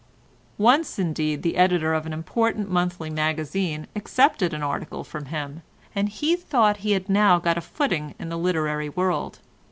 Once, 0.57 0.97
indeed, 0.97 1.43
the 1.43 1.55
editor 1.55 1.93
of 1.93 2.07
an 2.07 2.11
important 2.11 2.67
monthly 2.71 3.07
magazine 3.11 3.85
accepted 3.95 4.51
an 4.51 4.63
article 4.63 5.03
from 5.03 5.25
him, 5.25 5.61
and 5.93 6.09
he 6.09 6.35
thought 6.35 6.77
he 6.77 6.93
had 6.93 7.07
now 7.07 7.37
got 7.37 7.55
a 7.55 7.61
footing 7.61 8.15
in 8.17 8.27
the 8.27 8.35
literary 8.35 8.89
world. 8.89 9.37